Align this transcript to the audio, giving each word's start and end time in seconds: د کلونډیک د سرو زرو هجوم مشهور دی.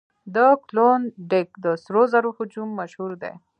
د 0.35 0.37
کلونډیک 0.67 1.49
د 1.63 1.65
سرو 1.83 2.03
زرو 2.13 2.29
هجوم 2.37 2.69
مشهور 2.79 3.11
دی. 3.21 3.33